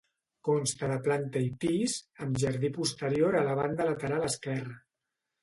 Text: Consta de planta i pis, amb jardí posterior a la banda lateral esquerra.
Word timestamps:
Consta 0.45 0.87
de 0.91 0.95
planta 1.07 1.43
i 1.47 1.51
pis, 1.63 1.97
amb 2.25 2.41
jardí 2.45 2.73
posterior 2.79 3.39
a 3.41 3.45
la 3.51 3.55
banda 3.61 3.89
lateral 3.93 4.27
esquerra. 4.33 4.77